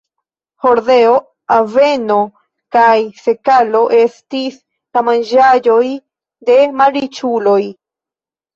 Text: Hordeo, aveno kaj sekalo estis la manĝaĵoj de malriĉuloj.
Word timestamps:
Hordeo, 0.65 1.11
aveno 1.55 2.17
kaj 2.77 2.95
sekalo 3.27 3.83
estis 3.99 4.57
la 4.99 5.05
manĝaĵoj 5.13 5.85
de 6.51 6.59
malriĉuloj. 6.83 7.63